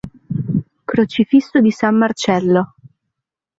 Crocifisso 0.85 1.59
di 1.61 1.69
San 1.69 1.95
Marcello. 1.95 2.73